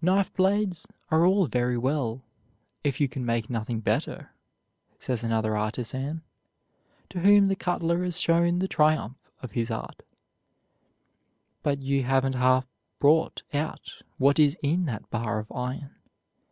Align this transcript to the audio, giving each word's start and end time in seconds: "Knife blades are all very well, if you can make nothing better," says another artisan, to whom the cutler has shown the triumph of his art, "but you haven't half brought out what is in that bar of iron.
"Knife 0.00 0.32
blades 0.34 0.86
are 1.10 1.26
all 1.26 1.48
very 1.48 1.76
well, 1.76 2.22
if 2.84 3.00
you 3.00 3.08
can 3.08 3.26
make 3.26 3.50
nothing 3.50 3.80
better," 3.80 4.30
says 5.00 5.24
another 5.24 5.56
artisan, 5.56 6.22
to 7.10 7.18
whom 7.18 7.48
the 7.48 7.56
cutler 7.56 8.04
has 8.04 8.20
shown 8.20 8.60
the 8.60 8.68
triumph 8.68 9.16
of 9.42 9.50
his 9.50 9.72
art, 9.72 10.04
"but 11.64 11.80
you 11.80 12.04
haven't 12.04 12.34
half 12.36 12.68
brought 13.00 13.42
out 13.52 14.00
what 14.16 14.38
is 14.38 14.56
in 14.62 14.84
that 14.84 15.10
bar 15.10 15.40
of 15.40 15.50
iron. 15.50 15.90